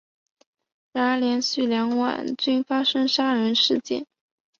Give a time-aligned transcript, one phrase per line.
[0.93, 4.07] 然而连续两晚均发生杀人事件。